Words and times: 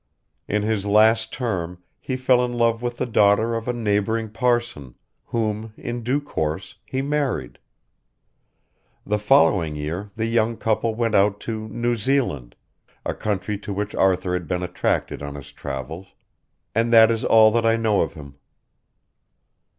In 0.47 0.63
his 0.63 0.83
last 0.83 1.31
term 1.31 1.83
he 1.99 2.15
fell 2.17 2.43
in 2.43 2.57
love 2.57 2.81
with 2.81 2.97
the 2.97 3.05
daughter 3.05 3.53
of 3.53 3.67
a 3.67 3.71
neighbouring 3.71 4.31
parson, 4.31 4.95
whom, 5.25 5.75
in 5.77 6.01
due 6.01 6.19
course, 6.19 6.73
he 6.87 7.03
married. 7.03 7.59
The 9.05 9.19
following 9.19 9.75
year 9.75 10.09
the 10.15 10.25
young 10.25 10.57
people 10.57 10.95
went 10.95 11.13
out 11.13 11.39
to 11.41 11.67
New 11.67 11.95
Zealand, 11.97 12.55
a 13.05 13.13
country 13.13 13.59
to 13.59 13.71
which 13.71 13.93
Arthur 13.93 14.33
had 14.33 14.47
been 14.47 14.63
attracted 14.63 15.21
on 15.21 15.35
his 15.35 15.51
travels, 15.51 16.07
and 16.73 16.91
that 16.91 17.11
is 17.11 17.23
all 17.23 17.51
that 17.51 17.67
I 17.67 17.75
know 17.75 18.01
of 18.01 18.13
him. 18.15 18.39